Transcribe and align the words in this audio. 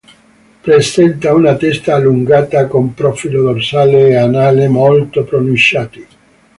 Presenta 0.63 1.31
una 1.31 1.55
testa 1.55 1.93
allungata, 1.93 2.65
con 2.65 2.95
profilo 2.95 3.43
dorsale 3.43 4.07
e 4.07 4.15
anale 4.15 4.67
molto 4.67 5.23
pronunciati. 5.23 6.07